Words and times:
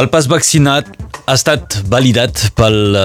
El 0.00 0.06
pas 0.08 0.24
vaccinat 0.24 0.86
ha 1.28 1.34
estat 1.36 1.74
validat 1.92 2.46
pel, 2.56 2.96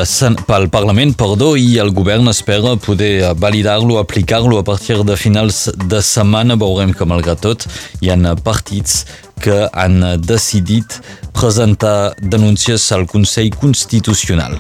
pel 0.48 0.68
Parlament 0.71 1.10
perdó, 1.20 1.50
i 1.60 1.73
el 1.84 1.89
govern 1.91 2.32
espera 2.32 2.78
poder 2.79 3.34
validar-lo, 3.36 3.98
aplicar-lo 4.00 4.61
a 4.61 4.64
partir 4.64 5.02
de 5.04 5.18
finals 5.20 5.66
de 5.92 6.00
setmana. 6.00 6.55
Veurem 6.55 6.93
que, 6.96 7.04
malgrat 7.04 7.43
tot, 7.43 7.68
hi 8.00 8.14
ha 8.14 8.36
partits 8.39 9.04
que 9.43 9.66
han 9.74 10.00
decidit 10.24 11.02
presentar 11.36 12.16
denúncies 12.21 12.88
al 12.96 13.04
Consell 13.11 13.52
Constitucional. 13.60 14.55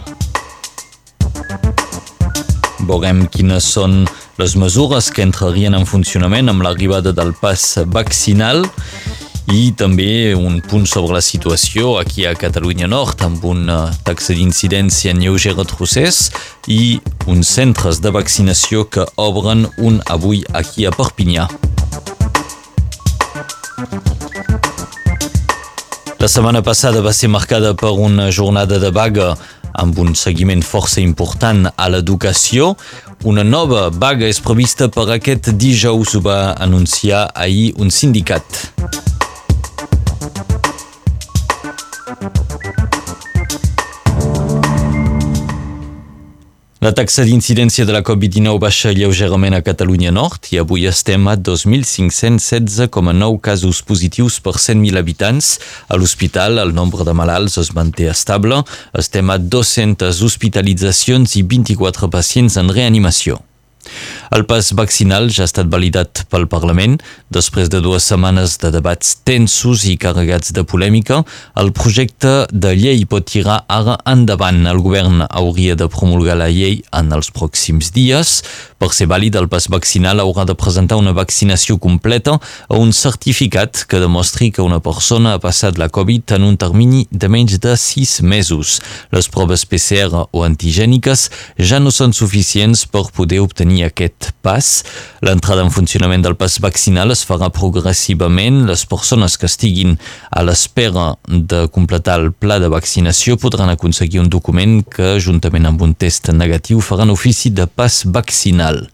Veurem 2.83 3.29
quines 3.31 3.71
són 3.77 4.01
les 4.43 4.59
mesures 4.59 5.07
que 5.07 5.23
entrarien 5.23 5.79
en 5.79 5.87
funcionament 5.87 6.51
amb 6.51 6.67
l'arribada 6.67 7.15
del 7.15 7.31
pas 7.39 7.77
vaccinal 7.87 8.65
i 8.67 9.14
també 9.75 10.33
un 10.33 10.61
punt 10.63 10.85
sobre 10.87 11.13
la 11.13 11.21
situació 11.21 11.97
aquí 11.99 12.25
a 12.25 12.33
Catalunya 12.33 12.87
Nord 12.87 13.21
amb 13.25 13.43
una 13.45 13.91
taxa 14.07 14.33
d'incidència 14.33 15.11
en 15.11 15.19
lleuger 15.19 15.53
retrocés 15.57 16.31
i 16.71 16.99
uns 17.27 17.51
centres 17.51 17.99
de 18.01 18.11
vaccinació 18.15 18.85
que 18.87 19.05
obren 19.19 19.67
un 19.77 19.99
avui 20.07 20.43
aquí 20.53 20.87
a 20.87 20.93
Perpinyà. 20.95 21.47
La 26.19 26.29
setmana 26.31 26.63
passada 26.63 27.03
va 27.05 27.13
ser 27.13 27.29
marcada 27.29 27.75
per 27.75 27.91
una 27.91 28.31
jornada 28.31 28.79
de 28.79 28.89
vaga 28.89 29.35
amb 29.75 29.99
un 29.99 30.15
seguiment 30.15 30.63
força 30.63 31.03
important 31.03 31.67
a 31.75 31.89
l'educació. 31.91 32.73
Una 33.27 33.43
nova 33.43 33.89
vaga 33.91 34.25
és 34.25 34.39
prevista 34.39 34.87
per 34.87 35.09
aquest 35.19 35.51
dijous, 35.51 36.15
ho 36.15 36.23
va 36.23 36.55
anunciar 36.55 37.27
ahir 37.35 37.73
un 37.77 37.91
sindicat. 37.91 38.74
La 46.85 46.91
taxa 46.93 47.23
d'incidència 47.25 47.81
de 47.89 47.93
la 47.95 48.03
Covid-19 48.05 48.59
baixa 48.61 48.91
lleugerament 48.93 49.55
a 49.57 49.63
Catalunya 49.65 50.11
Nord 50.13 50.51
i 50.53 50.59
avui 50.61 50.85
estem 50.85 51.25
a 51.31 51.33
2.516,9 51.33 53.39
casos 53.47 53.79
positius 53.81 54.37
per 54.37 54.53
100.000 54.59 55.01
habitants. 55.01 55.57
A 55.89 55.97
l'hospital 55.97 56.61
el 56.61 56.77
nombre 56.77 57.01
de 57.09 57.17
malalts 57.17 57.57
es 57.63 57.73
manté 57.73 58.05
estable. 58.13 58.61
Estem 58.93 59.33
a 59.33 59.41
200 59.41 60.21
hospitalitzacions 60.29 61.33
i 61.41 61.43
24 61.57 62.13
pacients 62.19 62.61
en 62.61 62.69
reanimació. 62.69 63.41
El 64.35 64.45
pas 64.49 64.71
vaccinal 64.75 65.29
ja 65.29 65.43
ha 65.43 65.49
estat 65.49 65.69
validat 65.71 66.23
pel 66.31 66.47
Parlament. 66.51 66.97
Després 67.33 67.69
de 67.71 67.81
dues 67.83 68.05
setmanes 68.09 68.57
de 68.61 68.71
debats 68.73 69.15
tensos 69.27 69.85
i 69.89 69.95
carregats 70.01 70.53
de 70.55 70.65
polèmica, 70.67 71.21
el 71.61 71.71
projecte 71.75 72.33
de 72.51 72.73
llei 72.75 73.05
pot 73.09 73.27
tirar 73.29 73.61
ara 73.71 73.97
endavant. 74.09 74.65
El 74.67 74.81
govern 74.83 75.25
hauria 75.29 75.75
de 75.79 75.87
promulgar 75.91 76.37
la 76.39 76.49
llei 76.51 76.81
en 76.95 77.13
els 77.15 77.31
pròxims 77.35 77.91
dies. 77.95 78.41
Per 78.81 78.91
ser 78.91 79.07
vàlid, 79.07 79.37
el 79.39 79.47
pas 79.51 79.69
vaccinal 79.71 80.19
haurà 80.19 80.43
de 80.49 80.57
presentar 80.57 80.97
una 80.99 81.13
vaccinació 81.15 81.77
completa 81.81 82.35
o 82.67 82.79
un 82.81 82.91
certificat 82.93 83.85
que 83.87 84.01
demostri 84.03 84.51
que 84.51 84.65
una 84.65 84.81
persona 84.83 85.35
ha 85.35 85.41
passat 85.43 85.79
la 85.79 85.89
Covid 85.89 86.35
en 86.35 86.43
un 86.49 86.57
termini 86.59 87.05
de 87.11 87.29
menys 87.31 87.59
de 87.63 87.75
sis 87.79 88.19
mesos. 88.21 88.79
Les 89.15 89.29
proves 89.31 89.65
PCR 89.69 90.25
o 90.31 90.43
antigèniques 90.43 91.29
ja 91.57 91.79
no 91.79 91.93
són 91.93 92.13
suficients 92.13 92.85
per 92.91 93.07
poder 93.15 93.41
obtenir 93.43 93.74
aquest 93.83 94.31
pas. 94.45 94.83
L'entrada 95.25 95.63
en 95.65 95.71
funcionament 95.73 96.23
del 96.23 96.37
pas 96.39 96.59
vaccinal 96.63 97.11
es 97.11 97.23
farà 97.27 97.49
progressivament. 97.53 98.63
Les 98.69 98.85
persones 98.85 99.35
que 99.37 99.49
estiguin 99.49 99.97
a 100.31 100.43
l'espera 100.45 101.15
de 101.27 101.65
completar 101.73 102.19
el 102.21 102.31
pla 102.31 102.59
de 102.61 102.69
vaccinació 102.71 103.35
podran 103.41 103.71
aconseguir 103.73 104.21
un 104.21 104.29
document 104.29 104.77
que, 104.85 105.15
juntament 105.19 105.65
amb 105.67 105.81
un 105.81 105.95
test 105.97 106.29
negatiu, 106.31 106.79
faran 106.79 107.11
ofici 107.11 107.51
de 107.51 107.65
pas 107.67 108.03
vaccinal. 108.05 108.85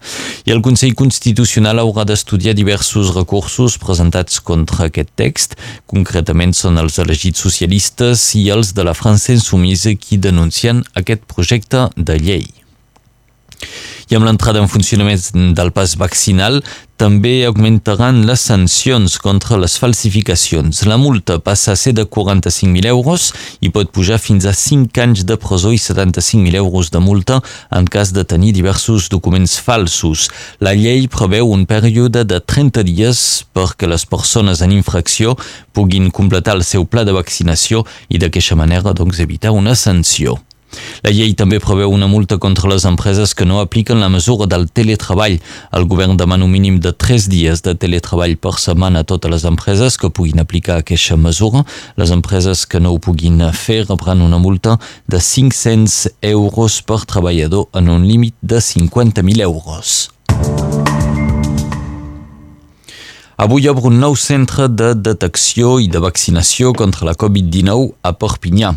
I 0.46 0.56
el 0.56 0.64
Consell 0.64 0.96
Constitucional 0.98 1.82
haurà 1.82 2.06
d'estudiar 2.08 2.56
diversos 2.58 3.14
recursos 3.14 3.78
presentats 3.78 4.40
contra 4.40 4.88
aquest 4.88 5.12
text. 5.16 5.54
Concretament 5.86 6.56
són 6.56 6.80
els 6.82 6.98
elegits 7.02 7.44
socialistes 7.44 8.32
i 8.40 8.48
els 8.50 8.74
de 8.74 8.88
la 8.88 8.96
França 8.98 9.36
Insoumise 9.36 9.94
qui 10.00 10.18
denuncien 10.18 10.82
aquest 10.98 11.28
projecte 11.28 11.86
de 11.96 12.18
llei 12.18 12.48
i 14.12 14.16
amb 14.18 14.26
l'entrada 14.28 14.60
en 14.60 14.68
funcionament 14.68 15.54
del 15.56 15.70
pas 15.72 15.94
vaccinal 15.96 16.58
també 17.00 17.46
augmentaran 17.46 18.18
les 18.28 18.42
sancions 18.44 19.14
contra 19.24 19.56
les 19.56 19.78
falsificacions. 19.80 20.82
La 20.84 20.98
multa 21.00 21.38
passa 21.40 21.72
a 21.72 21.78
ser 21.80 21.94
de 21.96 22.04
45.000 22.04 22.90
euros 22.90 23.30
i 23.64 23.72
pot 23.72 23.88
pujar 23.88 24.20
fins 24.20 24.44
a 24.44 24.52
5 24.52 25.00
anys 25.06 25.24
de 25.24 25.38
presó 25.40 25.72
i 25.72 25.80
75.000 25.80 26.60
euros 26.60 26.92
de 26.92 27.00
multa 27.00 27.40
en 27.72 27.88
cas 27.88 28.12
de 28.12 28.26
tenir 28.28 28.52
diversos 28.52 29.08
documents 29.08 29.56
falsos. 29.56 30.28
La 30.60 30.76
llei 30.76 31.08
preveu 31.08 31.48
un 31.48 31.64
període 31.64 32.26
de 32.28 32.44
30 32.44 32.84
dies 32.84 33.26
perquè 33.56 33.88
les 33.88 34.04
persones 34.04 34.60
en 34.60 34.76
infracció 34.76 35.38
puguin 35.72 36.12
completar 36.12 36.60
el 36.60 36.68
seu 36.68 36.84
pla 36.84 37.08
de 37.08 37.16
vaccinació 37.16 37.86
i 38.12 38.20
d'aquesta 38.20 38.60
manera 38.60 38.92
doncs, 38.92 39.24
evitar 39.24 39.56
una 39.56 39.72
sanció. 39.72 40.36
La 41.02 41.10
llei 41.10 41.34
també 41.38 41.58
preveu 41.62 41.90
una 41.92 42.08
multa 42.08 42.38
contra 42.42 42.70
les 42.70 42.86
empreses 42.88 43.34
que 43.34 43.46
no 43.48 43.60
apliquen 43.60 44.00
la 44.00 44.08
mesura 44.12 44.46
del 44.46 44.68
teletreball. 44.70 45.38
El 45.72 45.86
govern 45.90 46.16
demana 46.16 46.46
un 46.46 46.52
mínim 46.52 46.78
de 46.80 46.92
3 46.92 47.28
dies 47.32 47.62
de 47.66 47.74
teletreball 47.74 48.36
per 48.36 48.54
setmana 48.62 49.02
a 49.02 49.08
totes 49.08 49.30
les 49.32 49.44
empreses 49.48 49.98
que 49.98 50.10
puguin 50.10 50.40
aplicar 50.40 50.78
aquesta 50.80 51.16
mesura. 51.16 51.64
Les 51.96 52.14
empreses 52.14 52.66
que 52.66 52.80
no 52.80 52.94
ho 52.94 53.02
puguin 53.02 53.42
fer 53.52 53.82
rebran 53.88 54.22
una 54.22 54.38
multa 54.38 54.78
de 55.06 55.20
500 55.20 56.16
euros 56.22 56.80
per 56.82 57.02
treballador 57.04 57.68
en 57.74 57.88
un 57.88 58.08
límit 58.08 58.34
de 58.40 58.58
50.000 58.62 59.40
euros. 59.42 60.10
Avui 63.40 63.64
obre 63.70 63.88
un 63.88 63.96
nou 63.96 64.12
centre 64.18 64.66
de 64.68 64.90
detecció 64.92 65.78
i 65.80 65.86
de 65.88 66.02
vaccinació 66.04 66.74
contra 66.76 67.06
la 67.08 67.14
Covid-19 67.16 67.88
a 68.04 68.12
Perpinyà. 68.12 68.74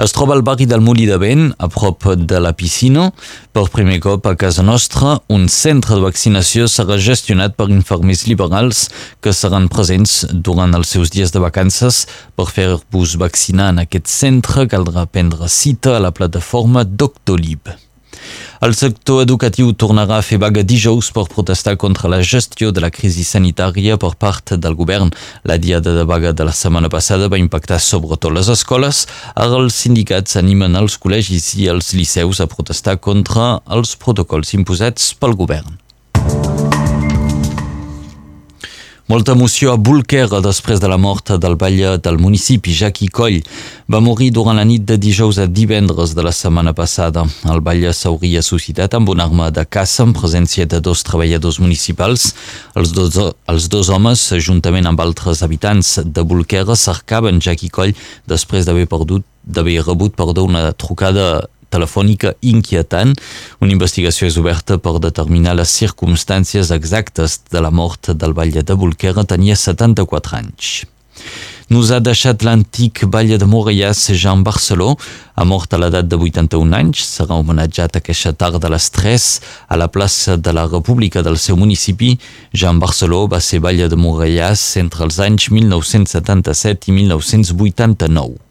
Es 0.00 0.14
troba 0.16 0.32
al 0.34 0.44
barri 0.46 0.64
del 0.70 0.80
Molí 0.80 1.04
de 1.06 1.18
Vent, 1.20 1.50
a 1.58 1.68
prop 1.68 2.06
de 2.16 2.40
la 2.40 2.54
piscina. 2.56 3.10
Per 3.52 3.66
primer 3.74 3.98
cop 4.00 4.26
a 4.26 4.34
casa 4.40 4.64
nostra, 4.64 5.18
un 5.28 5.44
centre 5.52 5.98
de 5.98 6.06
vaccinació 6.06 6.68
serà 6.72 6.96
gestionat 6.96 7.56
per 7.58 7.68
infermers 7.68 8.24
liberals 8.30 8.86
que 9.20 9.34
seran 9.36 9.68
presents 9.68 10.22
durant 10.32 10.72
els 10.78 10.94
seus 10.96 11.12
dies 11.12 11.34
de 11.34 11.42
vacances. 11.44 12.06
Per 12.34 12.48
fer-vos 12.48 13.18
vaccinar 13.20 13.74
en 13.74 13.84
aquest 13.84 14.08
centre 14.08 14.64
caldrà 14.72 15.04
prendre 15.04 15.52
cita 15.52 15.98
a 15.98 16.02
la 16.02 16.14
plataforma 16.16 16.86
Doctolib. 16.88 17.87
El 18.58 18.74
sector 18.74 19.20
educatiu 19.22 19.70
tornarà 19.78 20.16
a 20.18 20.24
fer 20.26 20.40
vaga 20.42 20.64
dijous 20.66 21.12
per 21.14 21.28
protestar 21.30 21.76
contra 21.78 22.10
la 22.10 22.18
gestió 22.26 22.72
de 22.74 22.82
la 22.82 22.90
crisi 22.90 23.22
sanitària 23.22 23.94
per 24.02 24.16
part 24.18 24.56
del 24.58 24.74
govern. 24.74 25.12
La 25.46 25.60
diada 25.62 25.94
de 25.94 26.02
vaga 26.02 26.34
de 26.34 26.48
la 26.48 26.56
setmana 26.60 26.90
passada 26.90 27.30
va 27.30 27.38
impactar 27.38 27.78
sobretot 27.78 28.34
les 28.34 28.50
escoles. 28.50 29.06
Ara 29.38 29.62
els 29.62 29.78
sindicats 29.78 30.34
animen 30.42 30.74
els 30.74 30.98
col·legis 30.98 31.52
i 31.54 31.70
els 31.70 31.94
liceus 31.94 32.42
a 32.42 32.50
protestar 32.50 32.98
contra 32.98 33.60
els 33.70 33.94
protocols 33.94 34.56
imposats 34.58 35.14
pel 35.14 35.38
govern. 35.38 35.78
Molta 39.08 39.32
emoció 39.32 39.70
a 39.72 39.78
Bulker 39.80 40.26
després 40.44 40.82
de 40.82 40.88
la 40.92 40.98
mort 41.00 41.30
del 41.40 41.54
batlle 41.56 41.94
del 42.04 42.18
municipi, 42.20 42.74
Jacqui 42.76 43.06
Coll. 43.08 43.38
Va 43.88 44.02
morir 44.04 44.28
durant 44.36 44.60
la 44.60 44.66
nit 44.68 44.84
de 44.84 44.98
dijous 45.00 45.38
a 45.40 45.46
divendres 45.48 46.12
de 46.12 46.26
la 46.26 46.32
setmana 46.36 46.74
passada. 46.76 47.24
El 47.48 47.62
batlle 47.64 47.94
s'hauria 47.96 48.42
suscitat 48.44 48.98
amb 48.98 49.08
una 49.08 49.24
arma 49.24 49.48
de 49.48 49.64
caça 49.64 50.04
en 50.04 50.12
presència 50.12 50.68
de 50.68 50.82
dos 50.84 51.06
treballadors 51.08 51.56
municipals. 51.64 52.34
Els 52.76 52.92
dos, 52.92 53.16
els 53.48 53.70
dos 53.72 53.88
homes, 53.88 54.28
juntament 54.44 54.92
amb 54.92 55.00
altres 55.00 55.40
habitants 55.40 56.02
de 56.04 56.28
Bulker, 56.28 56.66
cercaven 56.76 57.40
Jacqui 57.40 57.72
Coll 57.72 57.96
després 58.28 58.68
d'haver 58.68 58.84
perdut 58.92 59.24
d'haver 59.48 59.80
rebut 59.86 60.12
perdó, 60.12 60.44
una 60.44 60.74
trucada 60.76 61.48
telefònica 61.70 62.34
inquietant. 62.40 63.14
Una 63.60 63.74
investigació 63.74 64.28
és 64.28 64.38
oberta 64.40 64.78
per 64.78 64.98
determinar 65.02 65.56
les 65.58 65.72
circumstàncies 65.80 66.72
exactes 66.74 67.40
de 67.50 67.64
la 67.64 67.70
mort 67.70 68.12
del 68.14 68.36
batlle 68.36 68.62
de 68.62 68.78
Bolquera. 68.78 69.26
Tenia 69.28 69.56
74 69.56 70.38
anys. 70.42 70.84
Nos 71.68 71.90
ha 71.92 71.98
deixat 72.00 72.40
l'antic 72.46 73.02
batlle 73.12 73.36
de 73.36 73.44
Morellàs 73.44 74.06
Jean 74.16 74.40
Barceló, 74.40 74.94
ha 75.36 75.44
mort 75.44 75.74
a 75.76 75.80
l'edat 75.82 76.08
de 76.08 76.16
81 76.16 76.72
anys, 76.78 77.02
serà 77.18 77.36
homenatjat 77.36 77.98
aquesta 78.00 78.32
tarda 78.32 78.70
a 78.70 78.72
les 78.72 78.88
3 78.96 79.28
a 79.68 79.76
la 79.76 79.90
plaça 79.92 80.38
de 80.40 80.56
la 80.56 80.64
República 80.64 81.20
del 81.20 81.36
seu 81.36 81.60
municipi. 81.60 82.14
Jean 82.56 82.80
Barceló 82.80 83.26
va 83.28 83.44
ser 83.44 83.60
batlle 83.60 83.92
de 83.92 84.00
Morellàs 84.00 84.64
entre 84.80 85.04
els 85.04 85.20
anys 85.20 85.50
1977 85.52 86.88
i 86.88 87.00
1989. 87.02 88.47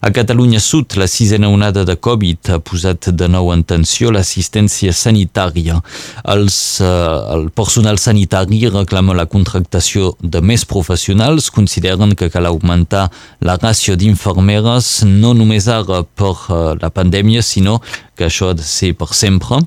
A 0.00 0.12
Catalunya 0.12 0.60
Sud, 0.60 0.94
la 0.94 1.08
sisena 1.08 1.48
onada 1.48 1.82
de 1.84 1.96
Covid 1.98 2.52
ha 2.52 2.58
posat 2.62 3.08
de 3.18 3.26
nou 3.26 3.50
en 3.50 3.64
tensió 3.66 4.12
l'assistència 4.14 4.92
sanitària. 4.94 5.80
Els, 6.22 6.78
eh, 6.80 6.86
el 7.34 7.48
personal 7.50 7.98
sanitari 7.98 8.60
reclama 8.70 9.16
la 9.18 9.26
contractació 9.26 10.14
de 10.22 10.40
més 10.40 10.64
professionals, 10.64 11.50
consideren 11.50 12.14
que 12.14 12.30
cal 12.30 12.46
augmentar 12.46 13.10
la 13.40 13.58
ràcio 13.58 13.96
d'infermeres 13.96 15.02
no 15.04 15.34
només 15.34 15.66
ara 15.66 16.04
per 16.04 16.34
eh, 16.34 16.76
la 16.78 16.90
pandèmia, 16.90 17.42
sinó 17.42 17.80
que 18.14 18.26
això 18.26 18.50
ha 18.50 18.54
de 18.54 18.62
ser 18.62 18.94
per 18.94 19.10
sempre. 19.14 19.58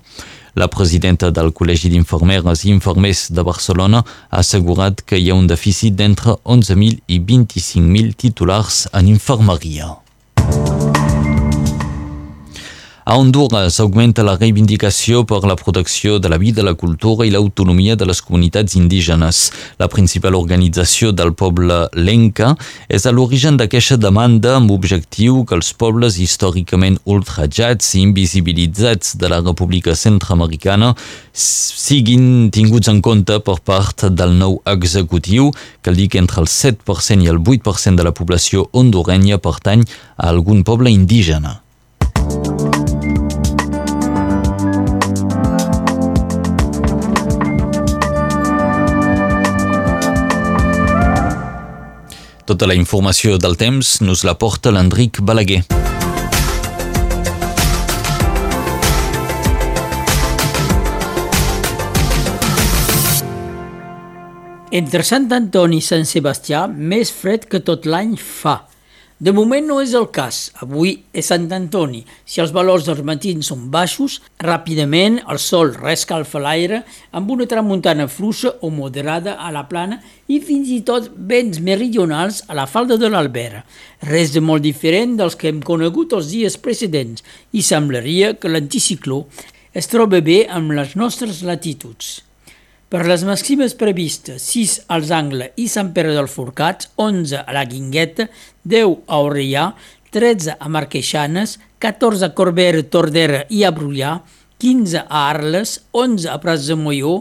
La 0.56 0.68
presidenta 0.68 1.30
del 1.32 1.52
Col·legi 1.52 1.92
d'Infermeres 1.92 2.64
i 2.64 2.72
Infermers 2.72 3.30
de 3.32 3.44
Barcelona 3.44 4.04
ha 4.04 4.40
assegurat 4.40 5.04
que 5.04 5.20
hi 5.20 5.30
ha 5.30 5.36
un 5.36 5.48
dèficit 5.48 5.96
d'entre 5.96 6.38
11.000 6.44 7.04
i 7.08 7.20
25.000 7.20 8.16
titulars 8.16 8.88
en 8.92 9.12
infermeria. 9.12 10.01
A 13.04 13.16
Honduras 13.18 13.80
augmenta 13.82 14.22
la 14.22 14.36
reivindicació 14.38 15.24
per 15.26 15.40
la 15.50 15.56
protecció 15.58 16.20
de 16.22 16.30
la 16.30 16.38
vida, 16.38 16.62
la 16.62 16.76
cultura 16.78 17.26
i 17.26 17.32
l'autonomia 17.34 17.96
de 17.98 18.06
les 18.06 18.20
comunitats 18.22 18.76
indígenes. 18.78 19.40
La 19.82 19.88
principal 19.90 20.36
organització 20.38 21.10
del 21.10 21.34
poble 21.34 21.88
Lenca 21.98 22.52
és 22.88 23.08
a 23.10 23.14
l'origen 23.16 23.58
d'aquesta 23.58 23.98
demanda 23.98 24.54
amb 24.60 24.70
objectiu 24.76 25.42
que 25.50 25.58
els 25.58 25.72
pobles 25.74 26.20
històricament 26.22 27.00
ultrajats 27.10 27.96
i 27.96 28.04
invisibilitzats 28.06 29.16
de 29.18 29.34
la 29.34 29.42
República 29.42 29.98
Centroamericana 29.98 30.94
siguin 31.34 32.52
tinguts 32.54 32.94
en 32.94 33.02
compte 33.02 33.40
per 33.42 33.58
part 33.66 34.06
del 34.14 34.38
nou 34.38 34.60
executiu, 34.70 35.50
que 35.82 35.98
dir 35.98 36.08
que 36.08 36.22
entre 36.22 36.46
el 36.46 36.48
7% 36.54 37.26
i 37.26 37.34
el 37.34 37.42
8% 37.42 37.98
de 37.98 38.06
la 38.06 38.14
població 38.14 38.70
hondurenya 38.72 39.42
pertany 39.42 39.90
a 39.90 40.30
algun 40.30 40.62
poble 40.62 40.94
indígena. 40.94 41.64
Tota 52.52 52.68
la 52.68 52.76
informació 52.76 53.38
del 53.40 53.54
temps 53.56 53.90
nos 54.04 54.26
la 54.28 54.34
porta 54.36 54.74
l'Enric 54.76 55.22
Balaguer. 55.24 55.62
Entre 64.82 65.06
Sant 65.08 65.30
Antoni 65.32 65.80
i 65.80 65.86
Sant 65.86 66.04
Sebastià, 66.04 66.66
més 66.68 67.16
fred 67.22 67.48
que 67.48 67.64
tot 67.64 67.88
l'any 67.88 68.18
fa. 68.20 68.58
De 69.22 69.30
moment 69.30 69.68
no 69.70 69.76
és 69.84 69.92
el 69.94 70.08
cas. 70.10 70.38
Avui 70.66 70.96
és 71.14 71.28
Sant 71.30 71.44
Antoni. 71.54 72.00
Si 72.26 72.42
els 72.42 72.50
valors 72.56 72.88
dels 72.88 73.04
matins 73.06 73.52
són 73.52 73.68
baixos, 73.70 74.16
ràpidament 74.42 75.20
el 75.30 75.38
sol 75.38 75.76
rescalfa 75.76 76.42
l'aire 76.42 76.80
amb 77.20 77.30
una 77.36 77.46
tramuntana 77.52 78.08
fluixa 78.10 78.56
o 78.66 78.72
moderada 78.74 79.36
a 79.38 79.52
la 79.54 79.68
plana 79.70 80.00
i 80.26 80.40
fins 80.42 80.72
i 80.74 80.80
tot 80.88 81.12
vents 81.14 81.62
meridionals 81.62 82.42
a 82.48 82.58
la 82.58 82.66
falda 82.66 82.98
de 82.98 83.14
l'Albera. 83.14 83.62
Res 84.10 84.34
de 84.34 84.42
molt 84.42 84.66
diferent 84.66 85.14
dels 85.22 85.38
que 85.38 85.54
hem 85.54 85.62
conegut 85.70 86.18
els 86.18 86.34
dies 86.34 86.58
precedents 86.58 87.22
i 87.54 87.62
semblaria 87.62 88.34
que 88.42 88.50
l'anticicló 88.50 89.28
es 89.78 89.94
troba 89.94 90.26
bé 90.26 90.48
amb 90.50 90.74
les 90.74 90.98
nostres 90.98 91.46
latituds. 91.46 92.31
Per 92.92 93.06
les 93.08 93.22
màximes 93.24 93.72
previstes, 93.80 94.44
6 94.52 94.72
als 94.92 95.14
Angles 95.16 95.54
i 95.64 95.70
Sant 95.72 95.94
Pere 95.96 96.12
del 96.12 96.28
Forcat, 96.28 96.90
11 97.00 97.40
a 97.40 97.54
la 97.56 97.64
Guingueta, 97.64 98.26
10 98.68 98.98
a 99.08 99.20
Orellà, 99.24 99.70
13 100.12 100.58
a 100.60 100.68
Marqueixanes, 100.68 101.54
14 101.80 102.28
a 102.28 102.30
Corbera, 102.36 102.84
Tordera 102.84 103.46
i 103.48 103.64
a 103.64 103.72
Brullà, 103.72 104.18
15 104.60 105.06
a 105.06 105.24
Arles, 105.30 105.78
11 105.96 106.28
a 106.34 106.36
Prats 106.44 106.68
de 106.68 106.76
Molló, 106.76 107.16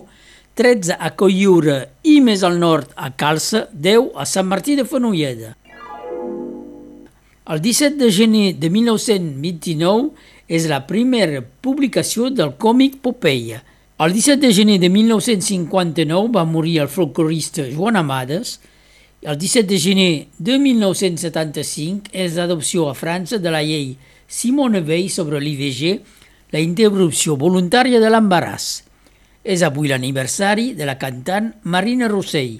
13 0.58 0.98
a 0.98 1.14
Colliure 1.14 1.78
i 2.02 2.18
més 2.18 2.42
al 2.42 2.58
nord 2.58 2.90
a 2.98 3.12
Calça, 3.14 3.68
10 3.70 4.10
a 4.18 4.26
Sant 4.26 4.50
Martí 4.50 4.74
de 4.74 4.82
Fenolleda. 4.82 5.54
El 7.46 7.62
17 7.62 7.94
de 8.02 8.10
gener 8.10 8.46
de 8.58 8.74
1929 8.74 10.10
és 10.50 10.66
la 10.66 10.82
primera 10.90 11.46
publicació 11.62 12.26
del 12.34 12.56
còmic 12.58 12.98
Popeia, 13.06 13.62
el 14.02 14.14
17 14.14 14.46
de 14.46 14.54
gener 14.54 14.80
de 14.80 14.88
1959 14.88 16.30
va 16.32 16.46
morir 16.48 16.78
el 16.80 16.88
folclorista 16.88 17.66
Joan 17.68 17.96
Amades. 17.96 18.54
El 19.20 19.36
17 19.36 19.66
de 19.68 19.78
gener 19.78 20.12
de 20.38 20.56
1975 20.58 22.08
és 22.10 22.38
l'adopció 22.38 22.86
a 22.88 22.94
França 22.96 23.36
de 23.36 23.52
la 23.52 23.60
llei 23.60 23.98
Simone 24.26 24.80
Veil 24.80 25.10
sobre 25.12 25.42
l'IVG, 25.44 26.00
la 26.56 26.64
interrupció 26.64 27.36
voluntària 27.36 28.00
de 28.00 28.08
l'embaràs. 28.08 28.70
És 29.44 29.60
avui 29.68 29.92
l'aniversari 29.92 30.72
de 30.72 30.88
la 30.88 30.96
cantant 30.96 31.52
Marina 31.64 32.08
Rossell. 32.08 32.56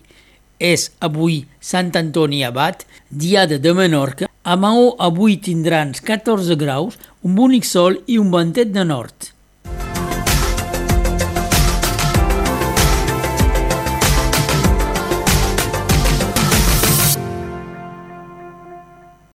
És 0.60 0.90
avui 1.00 1.46
Sant 1.56 1.96
Antoni 1.96 2.44
Abat, 2.44 2.84
diada 3.08 3.56
de 3.56 3.72
Menorca. 3.72 4.28
A 4.44 4.60
Maó 4.60 4.92
avui 5.00 5.40
tindran 5.40 5.96
14 5.96 6.60
graus, 6.60 7.00
un 7.24 7.32
bonic 7.32 7.64
sol 7.64 8.02
i 8.04 8.20
un 8.20 8.28
ventet 8.28 8.76
de 8.76 8.84
nord. 8.84 9.32